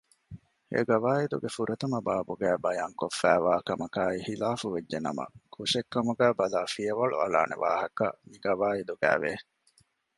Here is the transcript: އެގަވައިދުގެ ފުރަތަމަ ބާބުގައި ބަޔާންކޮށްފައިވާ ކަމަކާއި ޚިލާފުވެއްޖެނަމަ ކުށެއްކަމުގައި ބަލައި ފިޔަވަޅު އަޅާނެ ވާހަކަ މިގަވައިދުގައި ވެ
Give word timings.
އެގަވައިދުގެ 0.73 1.49
ފުރަތަމަ 1.55 1.99
ބާބުގައި 2.07 2.59
ބަޔާންކޮށްފައިވާ 2.63 3.53
ކަމަކާއި 3.67 4.17
ޚިލާފުވެއްޖެނަމަ 4.27 5.25
ކުށެއްކަމުގައި 5.53 6.35
ބަލައި 6.39 6.69
ފިޔަވަޅު 6.73 7.15
އަޅާނެ 7.21 7.55
ވާހަކަ 7.63 8.05
މިގަވައިދުގައި 8.29 9.19
ވެ 9.23 9.33